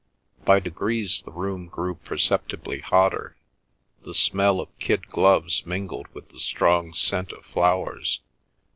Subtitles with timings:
[0.45, 3.37] By degrees the room grew perceptibly hotter.
[4.03, 8.19] The smell of kid gloves mingled with the strong scent of flowers.